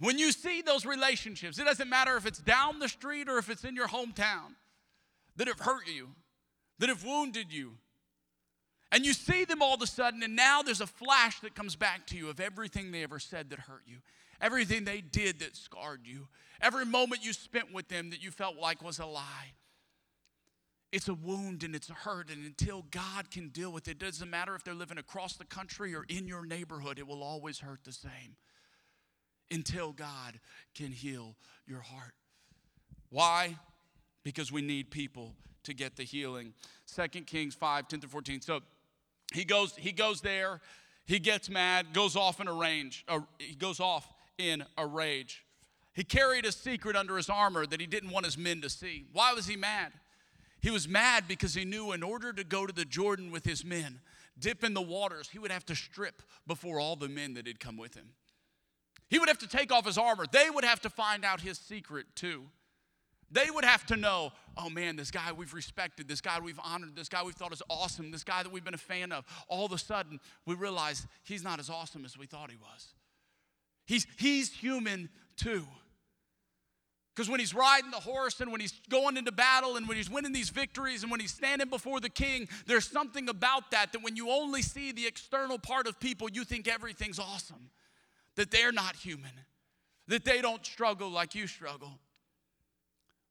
[0.00, 3.48] when you see those relationships, it doesn't matter if it's down the street or if
[3.48, 4.54] it's in your hometown,
[5.36, 6.08] that have hurt you,
[6.78, 7.72] that have wounded you,
[8.92, 11.76] and you see them all of a sudden, and now there's a flash that comes
[11.76, 13.98] back to you of everything they ever said that hurt you,
[14.40, 16.28] everything they did that scarred you,
[16.60, 19.52] every moment you spent with them that you felt like was a lie.
[20.92, 23.98] It's a wound and it's a hurt, and until God can deal with it, it
[24.00, 27.60] doesn't matter if they're living across the country or in your neighborhood, it will always
[27.60, 28.36] hurt the same
[29.52, 30.40] until God
[30.74, 32.14] can heal your heart.
[33.10, 33.56] Why?
[34.24, 36.54] Because we need people to get the healing.
[36.94, 38.40] 2 Kings 5 10 through 14.
[38.40, 38.60] So,
[39.32, 40.60] he goes, he goes there,
[41.06, 43.04] he gets mad, goes off in a rage.
[43.38, 44.06] He goes off
[44.38, 45.44] in a rage.
[45.92, 49.06] He carried a secret under his armor that he didn't want his men to see.
[49.12, 49.92] Why was he mad?
[50.60, 53.64] He was mad because he knew in order to go to the Jordan with his
[53.64, 54.00] men,
[54.38, 57.60] dip in the waters, he would have to strip before all the men that had
[57.60, 58.10] come with him.
[59.08, 60.26] He would have to take off his armor.
[60.30, 62.44] They would have to find out his secret too.
[63.30, 66.96] They would have to know, oh man, this guy we've respected, this guy we've honored,
[66.96, 69.24] this guy we've thought is awesome, this guy that we've been a fan of.
[69.46, 72.88] All of a sudden, we realize he's not as awesome as we thought he was.
[73.86, 75.64] He's, he's human too.
[77.14, 80.10] Because when he's riding the horse and when he's going into battle and when he's
[80.10, 84.02] winning these victories and when he's standing before the king, there's something about that that
[84.02, 87.70] when you only see the external part of people, you think everything's awesome.
[88.36, 89.32] That they're not human,
[90.08, 91.98] that they don't struggle like you struggle.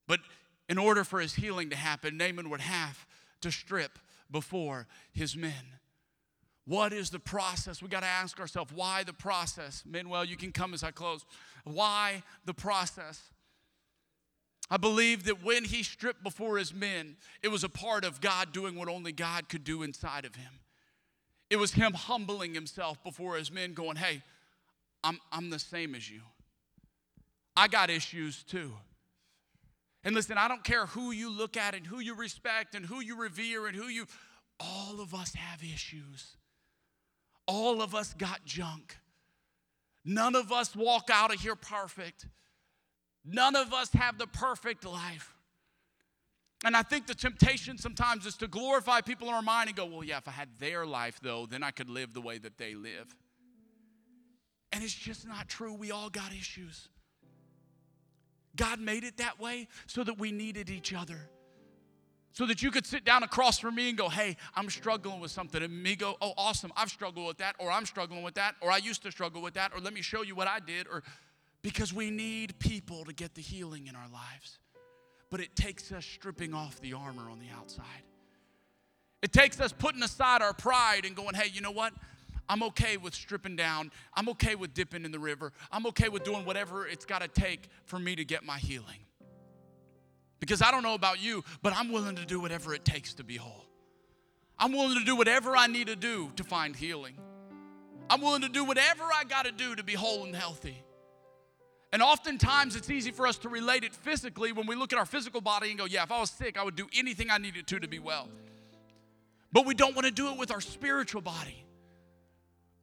[0.09, 0.21] But
[0.67, 3.05] in order for his healing to happen, Naaman would have
[3.41, 5.77] to strip before his men.
[6.65, 7.81] What is the process?
[7.81, 9.83] We got to ask ourselves, why the process?
[9.85, 11.23] Manuel, you can come as I close.
[11.63, 13.21] Why the process?
[14.69, 18.51] I believe that when he stripped before his men, it was a part of God
[18.51, 20.53] doing what only God could do inside of him.
[21.51, 24.23] It was him humbling himself before his men, going, Hey,
[25.03, 26.21] I'm, I'm the same as you.
[27.55, 28.73] I got issues too.
[30.03, 33.01] And listen, I don't care who you look at and who you respect and who
[33.01, 34.05] you revere and who you,
[34.59, 36.37] all of us have issues.
[37.47, 38.97] All of us got junk.
[40.05, 42.27] None of us walk out of here perfect.
[43.25, 45.35] None of us have the perfect life.
[46.65, 49.85] And I think the temptation sometimes is to glorify people in our mind and go,
[49.85, 52.57] well, yeah, if I had their life, though, then I could live the way that
[52.57, 53.15] they live.
[54.71, 55.73] And it's just not true.
[55.73, 56.89] We all got issues.
[58.59, 61.29] God made it that way so that we needed each other.
[62.33, 65.31] So that you could sit down across from me and go, hey, I'm struggling with
[65.31, 65.63] something.
[65.63, 68.69] And me go, oh, awesome, I've struggled with that, or I'm struggling with that, or
[68.69, 71.03] I used to struggle with that, or let me show you what I did, or
[71.61, 74.59] because we need people to get the healing in our lives.
[75.29, 78.03] But it takes us stripping off the armor on the outside.
[79.21, 81.93] It takes us putting aside our pride and going, hey, you know what?
[82.49, 83.91] I'm okay with stripping down.
[84.15, 85.53] I'm okay with dipping in the river.
[85.71, 89.05] I'm okay with doing whatever it's got to take for me to get my healing.
[90.39, 93.23] Because I don't know about you, but I'm willing to do whatever it takes to
[93.23, 93.65] be whole.
[94.57, 97.15] I'm willing to do whatever I need to do to find healing.
[98.09, 100.83] I'm willing to do whatever I got to do to be whole and healthy.
[101.93, 105.05] And oftentimes it's easy for us to relate it physically when we look at our
[105.05, 107.67] physical body and go, yeah, if I was sick, I would do anything I needed
[107.67, 108.27] to to be well.
[109.51, 111.65] But we don't want to do it with our spiritual body.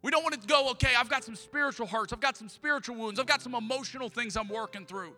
[0.06, 2.94] We don't want to go, okay, I've got some spiritual hurts, I've got some spiritual
[2.94, 5.16] wounds, I've got some emotional things I'm working through.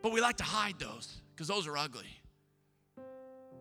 [0.00, 2.06] But we like to hide those because those are ugly.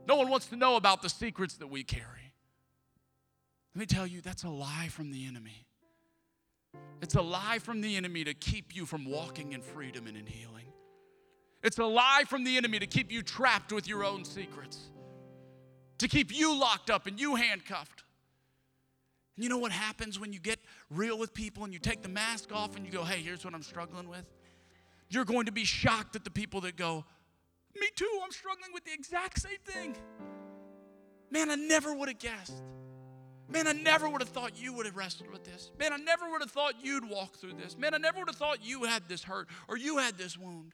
[0.08, 2.32] No one wants to know about the secrets that we carry.
[3.76, 5.66] Let me tell you, that's a lie from the enemy.
[7.02, 10.26] It's a lie from the enemy to keep you from walking in freedom and in
[10.26, 10.68] healing.
[11.64, 14.90] It's a lie from the enemy to keep you trapped with your own secrets,
[15.98, 18.04] to keep you locked up and you handcuffed.
[19.36, 22.10] And you know what happens when you get real with people and you take the
[22.10, 24.26] mask off and you go, hey, here's what I'm struggling with?
[25.10, 27.06] You're going to be shocked at the people that go,
[27.80, 29.96] me too, I'm struggling with the exact same thing.
[31.32, 32.62] Man, I never would have guessed.
[33.50, 35.72] Man, I never would have thought you would have wrestled with this.
[35.80, 37.78] Man, I never would have thought you'd walk through this.
[37.78, 40.74] Man, I never would have thought you had this hurt or you had this wound.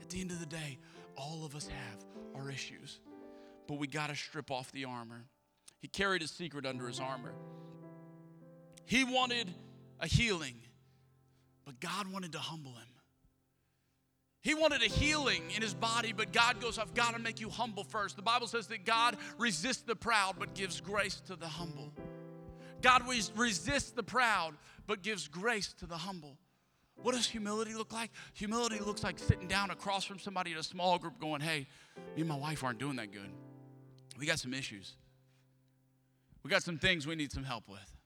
[0.00, 0.78] At the end of the day,
[1.16, 3.00] all of us have our issues,
[3.66, 5.24] but we got to strip off the armor.
[5.80, 7.32] He carried his secret under his armor.
[8.84, 9.52] He wanted
[10.00, 10.54] a healing,
[11.64, 12.88] but God wanted to humble him.
[14.40, 17.50] He wanted a healing in his body, but God goes, I've got to make you
[17.50, 18.16] humble first.
[18.16, 21.92] The Bible says that God resists the proud, but gives grace to the humble.
[22.80, 23.02] God
[23.36, 24.54] resists the proud,
[24.86, 26.38] but gives grace to the humble.
[27.02, 28.10] What does humility look like?
[28.34, 31.66] Humility looks like sitting down across from somebody in a small group going, Hey,
[32.14, 33.30] me and my wife aren't doing that good.
[34.18, 34.94] We got some issues.
[36.42, 37.96] We got some things we need some help with.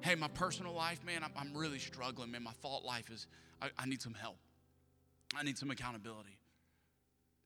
[0.00, 2.42] Hey, my personal life, man, I'm, I'm really struggling, man.
[2.42, 3.26] My thought life is,
[3.60, 4.38] I, I need some help.
[5.36, 6.38] I need some accountability.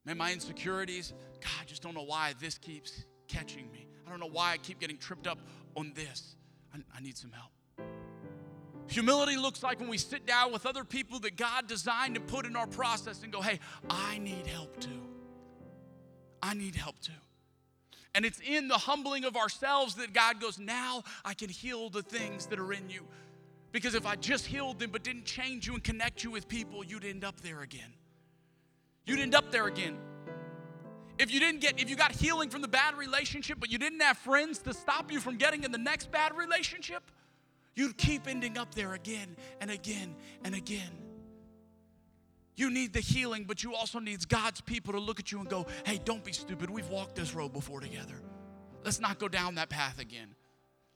[0.04, 3.87] Man, my insecurities, God, I just don't know why this keeps catching me.
[4.06, 5.38] I don't know why I keep getting tripped up
[5.76, 6.37] on this.
[6.74, 7.50] I, I need some help.
[8.88, 12.46] Humility looks like when we sit down with other people that God designed to put
[12.46, 13.59] in our process and go, hey,
[13.90, 15.02] I need help too.
[16.42, 17.12] I need help too.
[18.16, 22.02] And it's in the humbling of ourselves that God goes, now I can heal the
[22.02, 23.02] things that are in you.
[23.72, 26.83] Because if I just healed them but didn't change you and connect you with people,
[26.83, 27.92] you'd end up there again.
[29.05, 29.98] You'd end up there again.
[31.18, 34.00] If you didn't get, if you got healing from the bad relationship, but you didn't
[34.00, 37.02] have friends to stop you from getting in the next bad relationship,
[37.74, 41.06] you'd keep ending up there again and again and again.
[42.57, 45.49] You need the healing, but you also need God's people to look at you and
[45.49, 46.71] go, hey, don't be stupid.
[46.71, 48.14] We've walked this road before together.
[48.83, 50.35] Let's not go down that path again.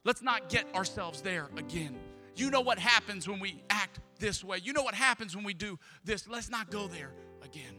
[0.05, 1.97] Let's not get ourselves there again.
[2.35, 4.59] You know what happens when we act this way.
[4.63, 6.27] You know what happens when we do this.
[6.27, 7.75] Let's not go there again.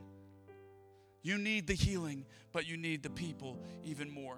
[1.24, 4.38] You need the healing, but you need the people even more.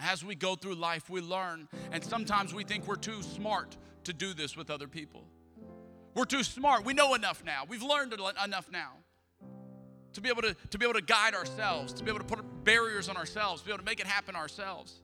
[0.00, 4.12] As we go through life, we learn, and sometimes we think we're too smart to
[4.12, 5.24] do this with other people.
[6.14, 6.84] We're too smart.
[6.84, 7.64] We know enough now.
[7.68, 8.92] We've learned enough now
[10.12, 12.64] to be able to, to be able to guide ourselves, to be able to put
[12.64, 15.00] barriers on ourselves, to be able to make it happen ourselves.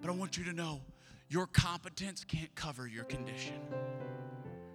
[0.00, 0.80] But I want you to know
[1.28, 3.60] your competence can't cover your condition.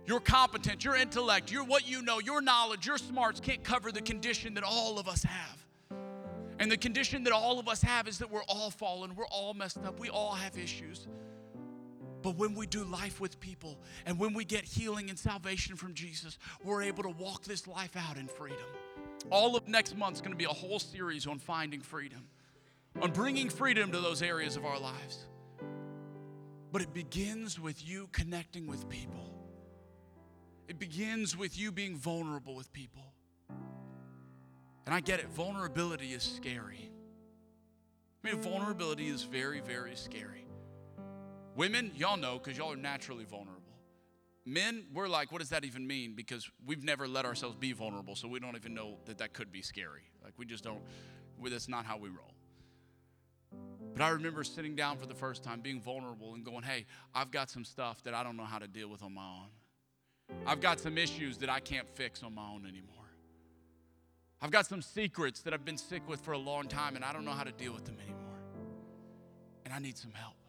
[0.05, 4.01] Your competence, your intellect, your what you know, your knowledge, your smarts can't cover the
[4.01, 5.65] condition that all of us have.
[6.59, 9.53] And the condition that all of us have is that we're all fallen, we're all
[9.53, 11.07] messed up, we all have issues.
[12.21, 15.93] But when we do life with people and when we get healing and salvation from
[15.93, 18.59] Jesus, we're able to walk this life out in freedom.
[19.29, 22.27] All of next month is going to be a whole series on finding freedom,
[23.01, 25.25] on bringing freedom to those areas of our lives.
[26.71, 29.33] But it begins with you connecting with people.
[30.67, 33.03] It begins with you being vulnerable with people.
[34.85, 36.89] And I get it, vulnerability is scary.
[38.23, 40.45] I mean, vulnerability is very, very scary.
[41.55, 43.61] Women, y'all know because y'all are naturally vulnerable.
[44.45, 46.13] Men, we're like, what does that even mean?
[46.15, 49.51] Because we've never let ourselves be vulnerable, so we don't even know that that could
[49.51, 50.09] be scary.
[50.23, 50.81] Like, we just don't,
[51.43, 52.33] that's not how we roll.
[53.93, 57.29] But I remember sitting down for the first time, being vulnerable, and going, hey, I've
[57.29, 60.37] got some stuff that I don't know how to deal with on my own.
[60.47, 62.95] I've got some issues that I can't fix on my own anymore.
[64.41, 67.13] I've got some secrets that I've been sick with for a long time, and I
[67.13, 68.39] don't know how to deal with them anymore.
[69.65, 70.40] And I need some help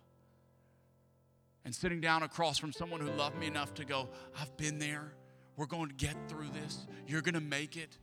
[1.64, 5.12] and sitting down across from someone who loved me enough to go, I've been there.
[5.56, 6.86] We're going to get through this.
[7.06, 7.98] You're going to make it.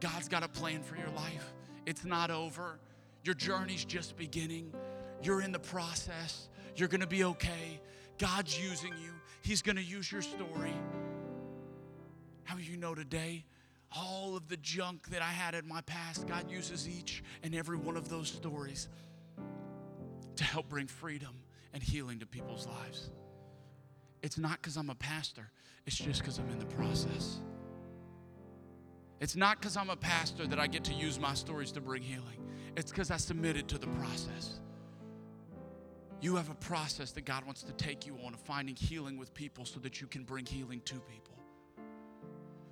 [0.00, 1.54] God's got a plan for your life.
[1.86, 2.78] It's not over.
[3.24, 4.72] Your journey's just beginning.
[5.22, 6.48] You're in the process.
[6.76, 7.80] You're going to be okay.
[8.18, 10.74] God's using you, He's going to use your story.
[12.44, 13.44] How do you know today?
[13.96, 17.76] All of the junk that I had in my past, God uses each and every
[17.76, 18.88] one of those stories
[20.36, 21.34] to help bring freedom
[21.72, 23.10] and healing to people's lives.
[24.22, 25.50] It's not because I'm a pastor,
[25.86, 27.40] it's just because I'm in the process.
[29.20, 32.02] It's not because I'm a pastor that I get to use my stories to bring
[32.02, 32.38] healing.
[32.76, 34.60] It's because I submitted to the process.
[36.20, 39.34] You have a process that God wants to take you on of finding healing with
[39.34, 41.34] people so that you can bring healing to people.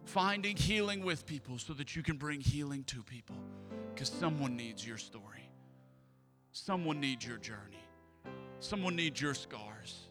[0.04, 3.36] Finding healing with people so that you can bring healing to people.
[3.92, 5.50] Because someone needs your story,
[6.52, 7.85] someone needs your journey.
[8.60, 10.06] Someone needs your scars.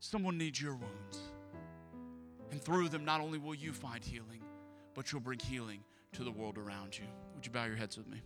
[0.00, 1.18] Someone needs your wounds.
[2.50, 4.40] And through them, not only will you find healing,
[4.94, 5.80] but you'll bring healing
[6.12, 7.04] to the world around you.
[7.34, 8.22] Would you bow your heads with me?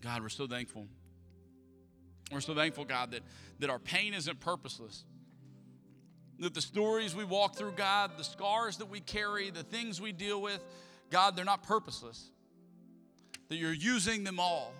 [0.00, 0.86] God, we're so thankful.
[2.32, 3.22] We're so thankful, God, that,
[3.58, 5.04] that our pain isn't purposeless.
[6.38, 10.12] That the stories we walk through, God, the scars that we carry, the things we
[10.12, 10.62] deal with,
[11.10, 12.30] God, they're not purposeless
[13.48, 14.72] that you're using them all.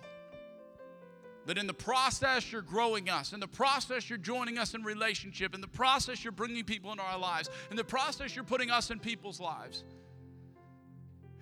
[1.45, 3.31] That in the process, you're growing us.
[3.31, 5.55] In the process, you're joining us in relationship.
[5.55, 7.49] In the process, you're bringing people into our lives.
[7.71, 9.85] In the process, you're putting us in people's lives.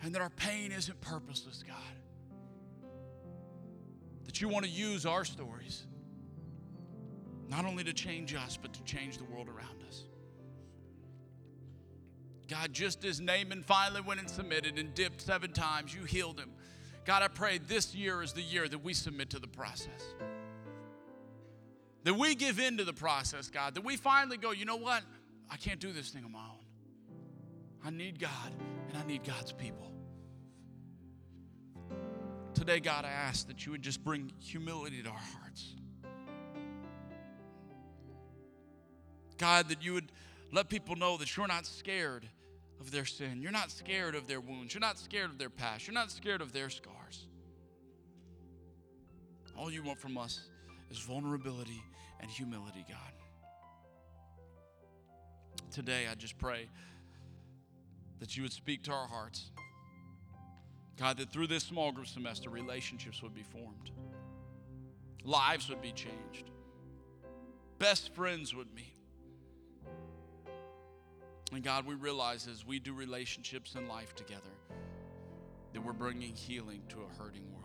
[0.03, 2.89] And that our pain isn't purposeless, God.
[4.25, 5.87] That you want to use our stories,
[7.49, 10.03] not only to change us, but to change the world around us.
[12.47, 16.51] God, just as Naaman finally went and submitted and dipped seven times, you healed him.
[17.05, 20.15] God, I pray this year is the year that we submit to the process.
[22.03, 23.75] That we give in to the process, God.
[23.75, 25.03] That we finally go, you know what?
[25.49, 26.65] I can't do this thing on my own.
[27.85, 28.51] I need God
[28.89, 29.91] and I need God's people.
[32.55, 35.75] Today, God, I ask that you would just bring humility to our hearts.
[39.37, 40.11] God, that you would
[40.51, 42.27] let people know that you're not scared
[42.79, 43.41] of their sin.
[43.41, 44.73] You're not scared of their wounds.
[44.73, 45.87] You're not scared of their past.
[45.87, 47.27] You're not scared of their scars.
[49.57, 50.49] All you want from us
[50.91, 51.81] is vulnerability
[52.19, 52.97] and humility, God.
[55.71, 56.69] Today, I just pray
[58.19, 59.51] that you would speak to our hearts.
[60.97, 63.91] God, that through this small group semester, relationships would be formed,
[65.23, 66.51] lives would be changed,
[67.79, 68.95] best friends would meet.
[71.51, 74.41] And God, we realize as we do relationships in life together
[75.73, 77.61] that we're bringing healing to a hurting world.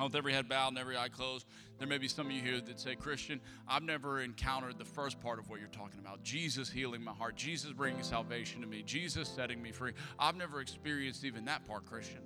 [0.00, 1.46] With every head bowed and every eye closed,
[1.78, 5.20] there may be some of you here that say, Christian, I've never encountered the first
[5.20, 8.82] part of what you're talking about Jesus healing my heart, Jesus bringing salvation to me,
[8.82, 9.92] Jesus setting me free.
[10.18, 12.20] I've never experienced even that part, Christian.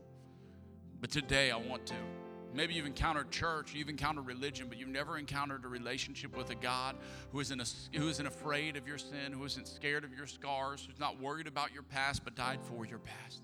[1.01, 2.22] But today I want to.
[2.55, 6.55] Maybe you've encountered church, you've encountered religion, but you've never encountered a relationship with a
[6.55, 6.97] God
[7.31, 10.87] who isn't, a, who isn't afraid of your sin, who isn't scared of your scars,
[10.87, 13.43] who's not worried about your past, but died for your past.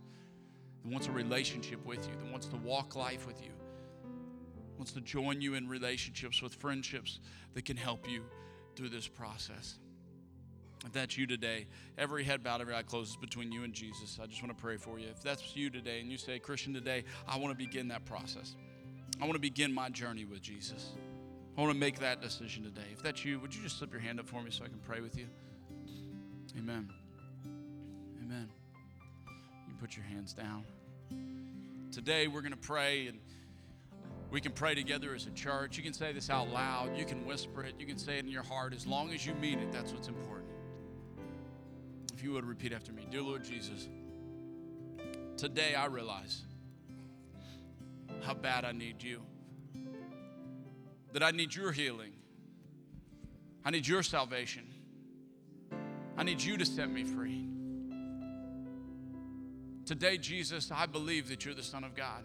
[0.82, 3.52] That wants a relationship with you, that wants to walk life with you,
[4.76, 7.20] wants to join you in relationships with friendships
[7.54, 8.24] that can help you
[8.76, 9.78] through this process.
[10.84, 11.66] If that's you today,
[11.96, 14.18] every head bowed, every eye closes between you and Jesus.
[14.22, 15.08] I just want to pray for you.
[15.08, 18.54] If that's you today and you say, Christian, today, I want to begin that process.
[19.20, 20.92] I want to begin my journey with Jesus.
[21.56, 22.86] I want to make that decision today.
[22.92, 24.78] If that's you, would you just slip your hand up for me so I can
[24.78, 25.26] pray with you?
[26.56, 26.88] Amen.
[28.22, 28.48] Amen.
[29.66, 30.64] You put your hands down.
[31.90, 33.18] Today we're going to pray and
[34.30, 35.76] we can pray together as a church.
[35.76, 36.96] You can say this out loud.
[36.96, 37.74] You can whisper it.
[37.78, 38.72] You can say it in your heart.
[38.72, 40.50] As long as you mean it, that's what's important.
[42.14, 43.88] If you would repeat after me Dear Lord Jesus,
[45.36, 46.42] today I realize
[48.22, 49.22] how bad I need you.
[51.12, 52.12] That I need your healing.
[53.64, 54.66] I need your salvation.
[56.16, 57.48] I need you to set me free.
[59.86, 62.24] Today, Jesus, I believe that you're the Son of God.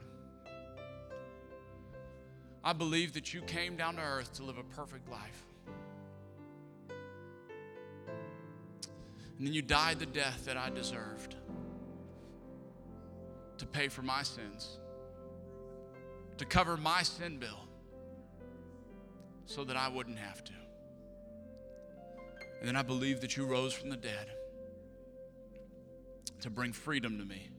[2.64, 5.46] I believe that you came down to earth to live a perfect life.
[9.38, 11.36] And then you died the death that I deserved
[13.58, 14.78] to pay for my sins,
[16.44, 17.70] to cover my sin bill,
[19.46, 20.54] so that I wouldn't have to.
[22.60, 24.30] And then I believe that you rose from the dead
[26.42, 27.50] to bring freedom to me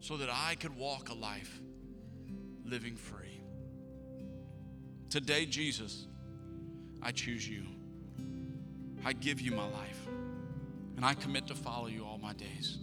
[0.00, 1.60] so that I could walk a life
[2.64, 3.40] living free.
[5.08, 6.08] Today, Jesus,
[7.00, 7.66] I choose you.
[9.04, 10.08] I give you my life,
[10.96, 12.78] and I commit to follow you all my days.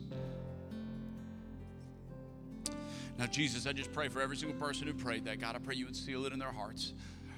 [3.20, 5.42] Now, Jesus, I just pray for every single person who prayed that.
[5.42, 6.94] God, I pray you would seal it in their hearts.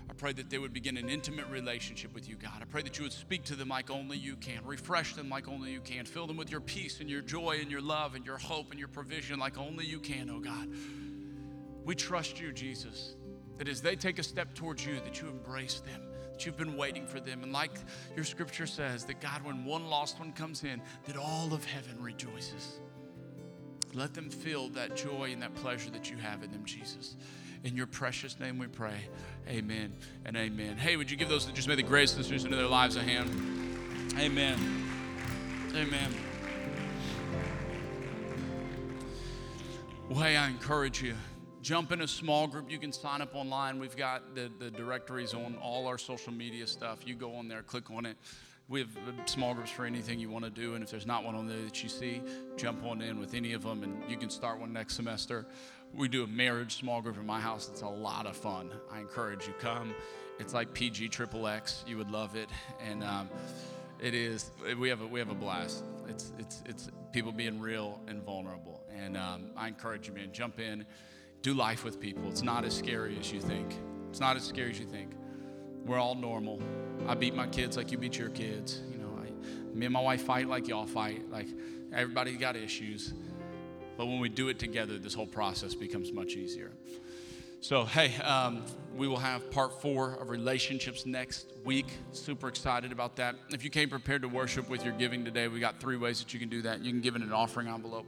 [0.08, 2.62] I pray that they would begin an intimate relationship with you, God.
[2.62, 5.48] I pray that you would speak to them like only you can, refresh them like
[5.48, 8.24] only you can, fill them with your peace and your joy and your love and
[8.24, 10.68] your hope and your provision like only you can, oh God.
[11.84, 13.16] We trust you, Jesus,
[13.58, 16.02] that as they take a step towards you, that you embrace them,
[16.32, 17.42] that you've been waiting for them.
[17.42, 17.72] And like
[18.16, 22.00] your scripture says, that God, when one lost one comes in, that all of heaven
[22.00, 22.82] rejoices.
[23.94, 27.16] Let them feel that joy and that pleasure that you have in them, Jesus.
[27.64, 28.96] In your precious name we pray.
[29.48, 29.94] Amen
[30.26, 30.78] and amen.
[30.78, 33.04] Hey, would you give those that just made the greatest decision into their lives a
[33.04, 33.30] hand?
[34.18, 34.58] Amen.
[35.76, 36.14] Amen.
[40.10, 41.16] Well, hey, I encourage you.
[41.62, 42.72] Jump in a small group.
[42.72, 43.78] You can sign up online.
[43.78, 47.00] We've got the, the directories on all our social media stuff.
[47.06, 48.18] You go on there, click on it.
[48.72, 48.90] We have
[49.26, 50.76] small groups for anything you want to do.
[50.76, 52.22] And if there's not one on there that you see,
[52.56, 55.46] jump on in with any of them and you can start one next semester.
[55.94, 57.68] We do a marriage small group in my house.
[57.68, 58.72] It's a lot of fun.
[58.90, 59.94] I encourage you come.
[60.40, 61.84] It's like PG triple X.
[61.86, 62.50] You would love it,
[62.82, 63.30] and um,
[64.00, 64.52] it is.
[64.80, 65.84] We have a we have a blast.
[66.08, 70.30] It's it's it's people being real and vulnerable, and um, I encourage you, man.
[70.32, 70.86] Jump in,
[71.42, 72.30] do life with people.
[72.30, 73.76] It's not as scary as you think.
[74.10, 75.12] It's not as scary as you think.
[75.92, 76.58] We're all normal.
[77.06, 78.80] I beat my kids like you beat your kids.
[78.90, 81.30] You know, I, me and my wife fight like y'all fight.
[81.30, 81.50] Like
[81.92, 83.14] everybody got issues.
[83.98, 86.72] But when we do it together, this whole process becomes much easier.
[87.60, 88.64] So, hey, um,
[88.96, 91.88] we will have part four of relationships next week.
[92.14, 93.36] Super excited about that.
[93.50, 96.34] If you came prepared to worship with your giving today, we got three ways that
[96.34, 96.86] you can do that.
[96.86, 98.06] You can give in an offering envelope.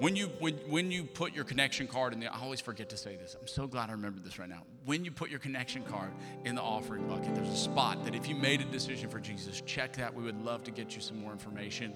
[0.00, 2.96] When you, when, when you put your connection card in the, I always forget to
[2.96, 3.36] say this.
[3.40, 4.62] I'm so glad I remember this right now.
[4.84, 6.10] When you put your connection card
[6.44, 9.62] in the offering bucket, there's a spot that if you made a decision for Jesus,
[9.64, 10.12] check that.
[10.12, 11.94] We would love to get you some more information.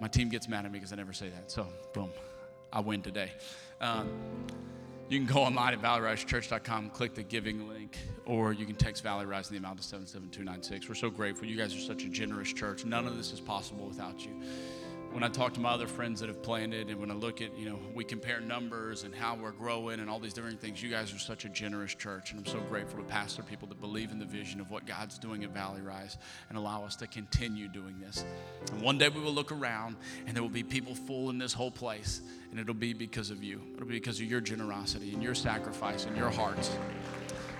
[0.00, 1.50] My team gets mad at me because I never say that.
[1.50, 2.10] So, boom.
[2.72, 3.32] I win today.
[3.80, 4.08] Um,
[5.10, 9.26] you can go online at valleyrisechurch.com, click the giving link, or you can text Valley
[9.26, 10.88] Rise in the amount of 77296.
[10.88, 11.46] We're so grateful.
[11.46, 12.84] You guys are such a generous church.
[12.84, 14.32] None of this is possible without you
[15.12, 17.56] when I talk to my other friends that have planted, and when I look at,
[17.58, 20.90] you know, we compare numbers and how we're growing and all these different things, you
[20.90, 22.30] guys are such a generous church.
[22.30, 25.18] And I'm so grateful to pastor people that believe in the vision of what God's
[25.18, 28.24] doing at Valley Rise and allow us to continue doing this.
[28.70, 29.96] And one day we will look around
[30.26, 33.42] and there will be people full in this whole place, and it'll be because of
[33.42, 33.60] you.
[33.74, 36.70] It'll be because of your generosity and your sacrifice and your hearts.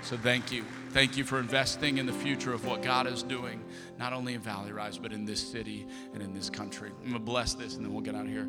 [0.02, 0.64] So thank you.
[0.90, 3.62] Thank you for investing in the future of what God is doing,
[3.98, 6.90] not only in Valley Rise, but in this city and in this country.
[6.90, 8.48] I'm going to bless this and then we'll get out of here.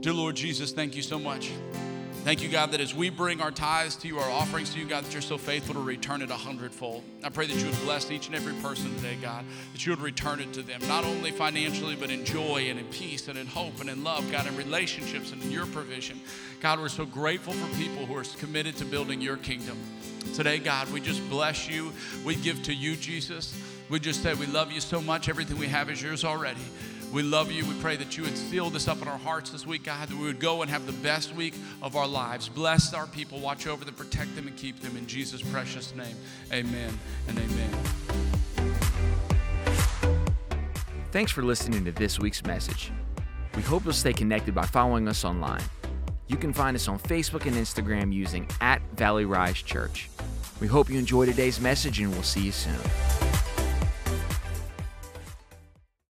[0.00, 1.50] Dear Lord Jesus, thank you so much.
[2.24, 4.86] Thank you, God, that as we bring our tithes to you, our offerings to you,
[4.86, 7.04] God, that you're so faithful to return it a hundredfold.
[7.22, 9.44] I pray that you would bless each and every person today, God,
[9.74, 12.86] that you would return it to them, not only financially, but in joy and in
[12.86, 16.18] peace and in hope and in love, God, in relationships and in your provision.
[16.62, 19.76] God, we're so grateful for people who are committed to building your kingdom.
[20.32, 21.92] Today, God, we just bless you.
[22.24, 23.54] We give to you, Jesus.
[23.90, 25.28] We just say we love you so much.
[25.28, 26.62] Everything we have is yours already.
[27.14, 27.64] We love you.
[27.64, 30.16] We pray that you would seal this up in our hearts this week, God, that
[30.18, 32.48] we would go and have the best week of our lives.
[32.48, 34.96] Bless our people, watch over them, protect them, and keep them.
[34.96, 36.16] In Jesus' precious name,
[36.52, 36.98] amen
[37.28, 37.70] and amen.
[41.12, 42.90] Thanks for listening to this week's message.
[43.54, 45.62] We hope you'll stay connected by following us online.
[46.26, 50.10] You can find us on Facebook and Instagram using at Valley Rise Church.
[50.60, 53.33] We hope you enjoy today's message and we'll see you soon.